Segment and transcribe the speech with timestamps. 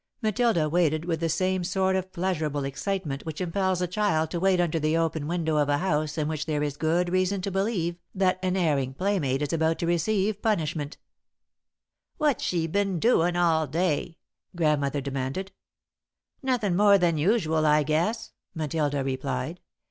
[0.23, 4.59] Matilda waited with the same sort of pleasurable excitement which impels a child to wait
[4.59, 7.97] under the open window of a house in which there is good reason to believe
[8.15, 10.93] that an erring playmate is about to receive punishment.
[10.93, 14.17] [Sidenote: Tense Silence] "What's she been doin' all day?"
[14.55, 15.51] Grandmother demanded.
[16.41, 19.61] "Nothin' more than usual, I guess," Matilda replied.